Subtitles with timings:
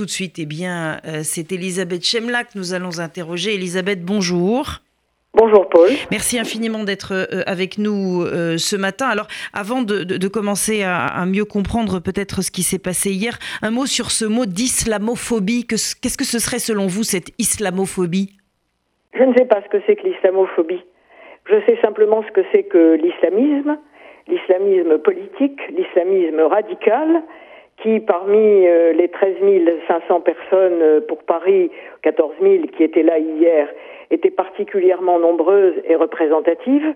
[0.00, 3.56] tout de suite, eh bien, euh, c'est Elisabeth Chemla que nous allons interroger.
[3.56, 4.80] Elisabeth, bonjour.
[5.34, 5.90] Bonjour Paul.
[6.10, 9.08] Merci infiniment d'être euh, avec nous euh, ce matin.
[9.08, 13.84] Alors, avant de, commencer à, mieux comprendre peut-être ce qui s'est passé hier, un mot
[13.84, 15.66] sur ce mot d'islamophobie.
[15.66, 18.38] Qu'est-ce que ce serait selon vous cette islamophobie?
[19.12, 20.82] Je ne sais pas ce que c'est que l'islamophobie.
[21.44, 23.76] Je sais simplement ce que c'est que l'islamisme,
[24.28, 27.22] l'islamisme politique, l'islamisme radical,
[27.82, 29.36] qui parmi euh, les 13
[29.88, 31.70] 500 personnes euh, pour Paris,
[32.02, 33.68] 14 000 qui étaient là hier,
[34.10, 36.94] étaient particulièrement nombreuses et représentatives,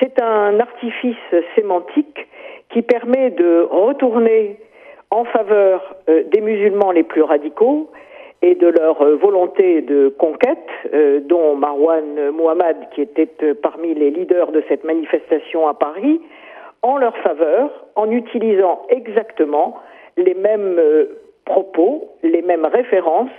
[0.00, 1.16] c'est un artifice
[1.54, 2.26] sémantique
[2.70, 4.56] qui permet de retourner
[5.10, 7.90] en faveur euh, des musulmans les plus radicaux
[8.40, 10.58] et de leur volonté de conquête,
[11.28, 16.20] dont Marwan Mohammad, qui était parmi les leaders de cette manifestation à Paris,
[16.82, 19.76] en leur faveur, en utilisant exactement
[20.16, 21.06] les mêmes euh,
[21.44, 23.30] propos, les mêmes références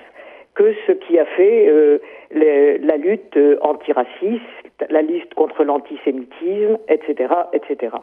[0.55, 1.97] que ce qui a fait euh,
[2.31, 4.41] la lutte euh, antiraciste,
[4.89, 7.95] la lutte contre l'antisémitisme, etc., etc.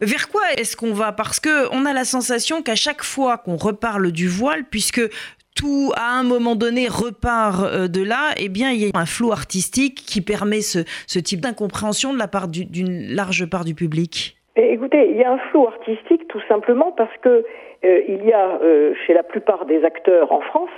[0.00, 1.12] Vers quoi est-ce qu'on va?
[1.12, 5.00] Parce que on a la sensation qu'à chaque fois qu'on reparle du voile, puisque
[5.54, 9.32] tout à un moment donné repart de là, eh bien il y a un flou
[9.32, 14.35] artistique qui permet ce, ce type d'incompréhension de la part d'une large part du public.
[14.56, 17.44] Écoutez, il y a un flou artistique tout simplement parce que
[17.84, 20.70] euh, il y a euh, chez la plupart des acteurs en France,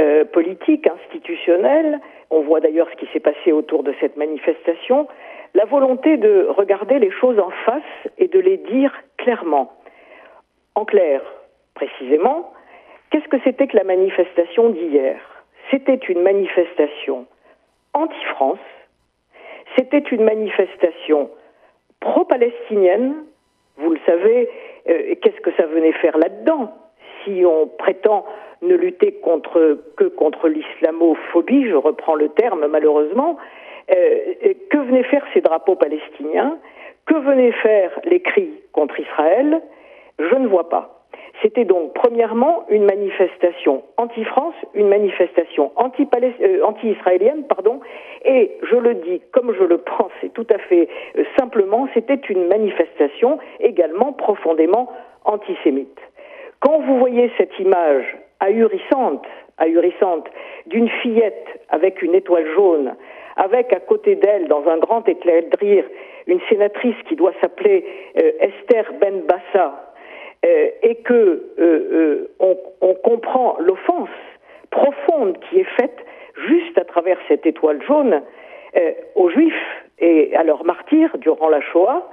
[0.00, 5.08] euh, politiques, institutionnels, on voit d'ailleurs ce qui s'est passé autour de cette manifestation,
[5.52, 7.82] la volonté de regarder les choses en face
[8.16, 9.70] et de les dire clairement.
[10.74, 11.20] En clair,
[11.74, 12.50] précisément,
[13.10, 15.20] qu'est-ce que c'était que la manifestation d'hier?
[15.70, 17.26] C'était une manifestation
[17.92, 18.58] anti-France,
[19.76, 21.28] c'était une manifestation
[22.02, 23.14] pro-palestinienne.
[23.78, 24.48] Vous le savez,
[24.88, 26.72] euh, qu'est-ce que ça venait faire là-dedans
[27.24, 28.26] Si on prétend
[28.60, 33.38] ne lutter que contre l'islamophobie, je reprends le terme malheureusement,
[33.90, 36.58] euh, que venaient faire ces drapeaux palestiniens?
[37.06, 39.60] Que venaient faire les cris contre Israël?
[40.18, 41.01] Je ne vois pas.
[41.42, 47.80] C'était donc premièrement une manifestation anti-France, une manifestation euh, anti-israélienne, pardon,
[48.24, 50.88] et je le dis comme je le pense et tout à fait
[51.18, 54.88] euh, simplement, c'était une manifestation également profondément
[55.24, 55.98] antisémite.
[56.60, 58.04] Quand vous voyez cette image
[58.38, 59.26] ahurissante,
[59.58, 60.28] ahurissante
[60.66, 62.94] d'une fillette avec une étoile jaune,
[63.36, 65.84] avec à côté d'elle, dans un grand éclair de rire,
[66.26, 67.84] une sénatrice qui doit s'appeler
[68.22, 69.91] euh, Esther Ben Bassa,
[70.44, 74.08] euh, et que euh, euh, on, on, comprend l'offense
[74.70, 76.04] profonde qui est faite
[76.48, 78.22] juste à travers cette étoile jaune
[79.14, 82.08] aux Juifs et à leurs martyrs durant la Shoah,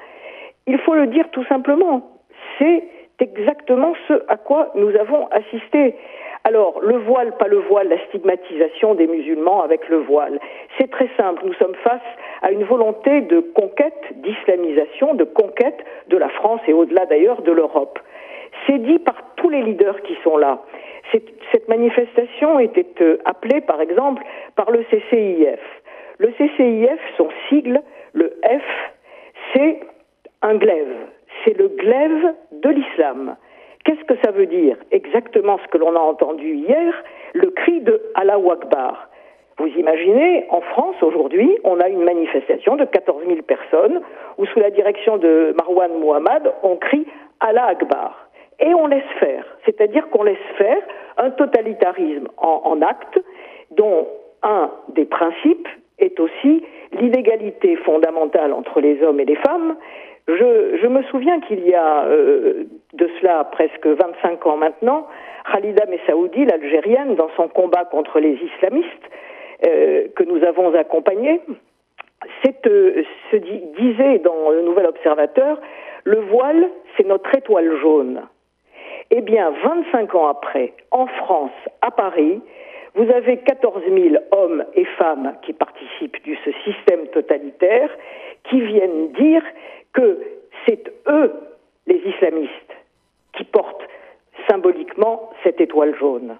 [0.68, 2.12] il faut le dire tout simplement.
[2.58, 2.84] C'est
[3.20, 5.96] exactement ce à quoi nous avons assisté.
[6.44, 10.40] Alors, le voile, pas le voile, la stigmatisation des musulmans avec le voile.
[10.78, 11.42] C'est très simple.
[11.46, 12.02] Nous sommes face
[12.42, 17.52] à une volonté de conquête, d'islamisation, de conquête de la France et au-delà d'ailleurs de
[17.52, 18.00] l'Europe.
[18.70, 20.60] C'est dit par tous les leaders qui sont là.
[21.12, 24.22] Cette manifestation était euh, appelée, par exemple,
[24.56, 25.60] par le CCIF.
[26.20, 27.82] Le CCIF, son sigle,
[28.14, 28.92] le F,
[29.54, 29.80] c'est
[30.44, 30.94] un glaive.
[31.44, 33.38] C'est le glaive de l'islam.
[33.86, 36.94] Qu'est-ce que ça veut dire Exactement ce que l'on a entendu hier,
[37.34, 39.10] le cri de Allah Akbar.
[39.58, 44.02] Vous imaginez, en France aujourd'hui, on a une manifestation de 14 000 personnes
[44.38, 47.08] où sous la direction de Marwan Mohammad, on crie
[47.40, 48.19] Allah Akbar
[48.60, 49.46] et on laisse faire.
[49.66, 50.82] C'est-à-dire qu'on laisse faire
[51.18, 53.20] un totalitarisme en, en, acte
[53.72, 54.08] dont
[54.44, 55.68] un des principes
[56.00, 59.76] est aussi l'inégalité fondamentale entre les hommes et les femmes.
[60.28, 65.08] Je, je me souviens qu'il y a euh, de cela presque 25 ans maintenant,
[65.52, 69.10] Khalida Messaoudi, l'Algérienne, dans son combat contre les islamistes,
[69.68, 71.42] euh, que nous avons accompagné,
[72.68, 75.60] euh, se disait dans le Nouvel Observateur,
[76.04, 78.22] le voile, c'est notre étoile jaune.
[79.12, 82.42] Eh bien, 25 ans après, en France, à Paris,
[82.96, 87.90] vous avez 14 000 hommes et femmes qui participent de ce système totalitaire
[88.44, 89.44] qui viennent dire
[89.94, 90.20] que
[90.68, 91.34] c'est eux,
[91.88, 92.76] les islamistes,
[93.34, 93.88] qui portent
[94.48, 96.38] symboliquement cette étoile jaune.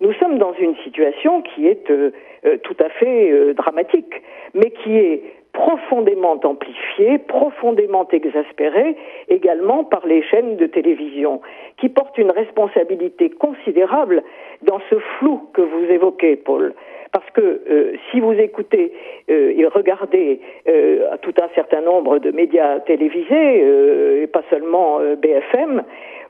[0.00, 2.12] Nous sommes dans une situation qui est euh,
[2.44, 4.22] euh, tout à fait euh, dramatique,
[4.54, 5.22] mais qui est
[5.58, 8.96] profondément amplifié, profondément exaspéré
[9.28, 11.40] également par les chaînes de télévision,
[11.78, 14.22] qui portent une responsabilité considérable
[14.62, 16.74] dans ce flou que vous évoquez, Paul.
[17.12, 18.92] Parce que euh, si vous écoutez
[19.30, 25.82] euh, et regardez euh, tout un certain nombre de médias télévisés, et pas seulement BFM,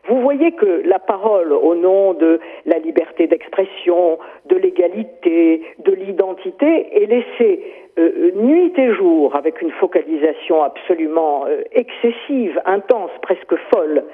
[0.09, 7.03] Vous voyez que la parole au nom de la liberté d'expression, de l'égalité, de l'identité
[7.03, 7.63] est laissée
[8.37, 14.05] nuit et jour avec une focalisation absolument excessive, intense, presque folle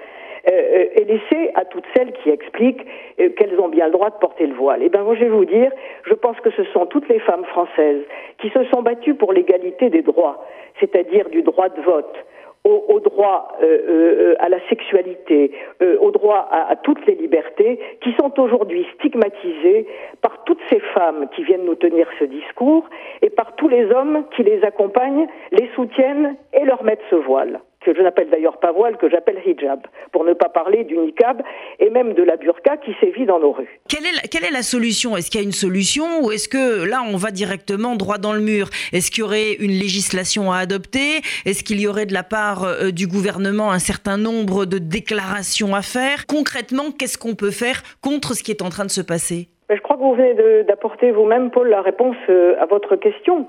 [0.49, 2.87] euh, est laissée à toutes celles qui expliquent
[3.17, 4.81] qu'elles ont bien le droit de porter le voile.
[4.83, 5.71] Eh bien moi je vais vous dire,
[6.05, 8.03] je pense que ce sont toutes les femmes françaises
[8.39, 10.45] qui se sont battues pour l'égalité des droits,
[10.81, 12.17] c'est-à-dire du droit de vote,
[12.65, 15.53] au, droit euh, euh, à la sexualité,
[15.83, 19.87] euh, au droit à, à, toutes les libertés, qui sont aujourd'hui stigmatisées
[20.23, 22.89] par toutes ces femmes qui viennent nous tenir ce discours
[23.21, 27.61] et par tous les hommes qui les accompagnent, les soutiennent et leur mettent ce voile
[27.85, 29.81] que je n'appelle d'ailleurs pas voile, que j'appelle hijab,
[30.13, 31.43] pour ne pas parler du niqab
[31.79, 33.81] et même de la burqa qui sévit dans nos rues.
[33.89, 35.17] Quelle est la, quelle est la solution?
[35.17, 38.33] Est-ce qu'il y a une solution ou est-ce que là on va directement droit dans
[38.33, 38.69] le mur?
[38.93, 41.21] Est-ce qu'il y aurait une législation à adopter?
[41.45, 45.75] Est-ce qu'il y aurait de la part euh, du gouvernement un certain nombre de déclarations
[45.75, 46.27] à faire?
[46.27, 49.49] Concrètement, qu'est-ce qu'on peut faire contre ce qui est en train de se passer?
[49.71, 50.35] Je crois que vous venez
[50.65, 53.49] d'apporter vous-même, Paul, la réponse euh, à votre question.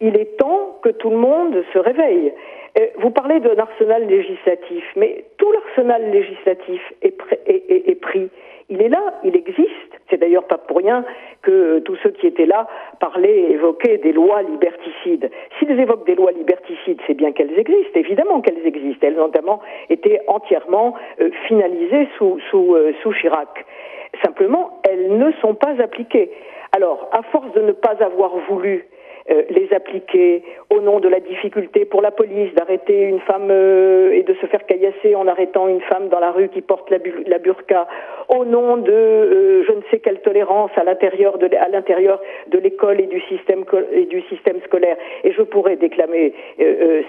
[0.00, 2.32] Il est temps que tout le monde se réveille.
[2.78, 8.28] Euh, vous parlez d'un arsenal législatif, mais tout l'arsenal législatif est, pris.
[8.68, 9.66] Il est là, il existe.
[10.08, 11.04] C'est d'ailleurs pas pour rien
[11.42, 12.68] que tous ceux qui étaient là
[13.00, 15.30] parlaient, évoquaient des lois liberticides.
[15.58, 19.06] S'ils évoquent des lois liberticides, c'est bien qu'elles existent, évidemment qu'elles existent.
[19.06, 23.64] Elles ont notamment été entièrement euh, finalisées euh, sous Chirac.
[24.24, 26.30] Simplement, elles ne sont pas appliquées.
[26.72, 28.86] Alors, à force de ne pas avoir voulu
[29.30, 34.10] euh, les appliquer au nom de la difficulté pour la police d'arrêter une femme euh,
[34.12, 37.38] et de se faire caillasser en arrêtant une femme dans la rue qui porte la,
[37.38, 37.86] burqa,
[38.28, 41.38] au nom de euh, je ne sais quelle tolérance à l'intérieur
[42.50, 44.96] de l'école et du système et du système scolaire.
[45.24, 46.32] Et je pourrais déclamer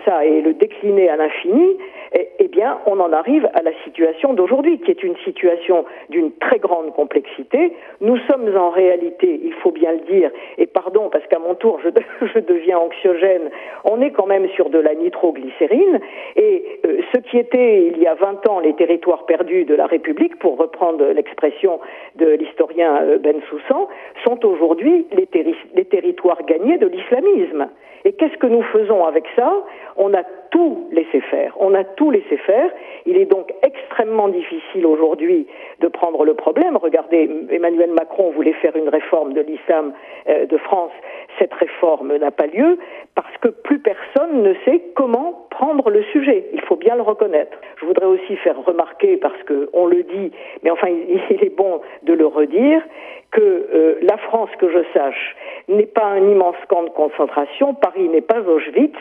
[0.06, 1.78] ça et le décliner à l'infini.
[2.14, 6.34] Eh, eh bien, on en arrive à la situation d'aujourd'hui, qui est une situation d'une
[6.34, 7.72] très grande complexité.
[8.02, 11.80] Nous sommes en réalité, il faut bien le dire, et pardon parce qu'à mon tour
[11.82, 11.90] je
[12.34, 13.50] je deviens anxiogène,
[13.86, 16.00] on est quand même sur de la nitroglycérine.
[16.36, 19.86] Et euh, ce qui était il y a 20 ans les territoires perdus de la
[19.86, 21.80] République, pour reprendre l'expression
[22.16, 23.88] de l'historien euh, Ben Soussan,
[24.26, 27.70] sont aujourd'hui les, les territoires gagnés de l'islamisme.
[28.04, 29.54] Et qu'est-ce que nous faisons avec ça?
[29.96, 31.56] On a tout laissé faire.
[31.60, 32.72] On a tout laissé faire.
[33.06, 35.48] Il est donc extrêmement difficile aujourd'hui
[35.80, 36.78] de prendre le problème.
[36.78, 39.94] Regardez, Emmanuel Macron voulait faire une réforme de l'islam
[40.28, 40.92] euh, de France.
[41.42, 42.78] Cette réforme n'a pas lieu
[43.16, 46.46] parce que plus personne ne sait comment prendre le sujet.
[46.54, 47.58] Il faut bien le reconnaître.
[47.80, 50.88] Je voudrais aussi faire remarquer, parce qu'on le dit, mais enfin
[51.30, 52.84] il est bon de le redire,
[53.32, 55.36] que euh, la France, que je sache,
[55.68, 58.96] n'est pas un immense camp de concentration, Paris n'est pas Auschwitz,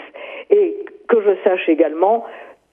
[0.48, 0.78] et
[1.08, 2.24] que je sache également,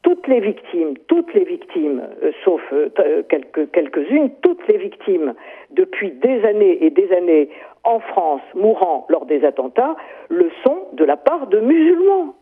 [0.01, 2.89] toutes les victimes, toutes les victimes, euh, sauf euh,
[3.29, 5.33] quelques, quelques-unes, toutes les victimes
[5.71, 7.49] depuis des années et des années
[7.83, 9.95] en France mourant lors des attentats,
[10.29, 12.35] le sont de la part de musulmans.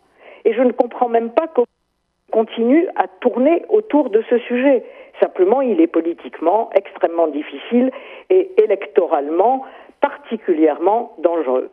[0.44, 1.66] Et je ne comprends même pas qu'on
[2.32, 4.84] continue à tourner autour de ce sujet.
[5.22, 7.92] Simplement, il est politiquement extrêmement difficile
[8.30, 9.64] et électoralement
[10.02, 11.70] particulièrement dangereux.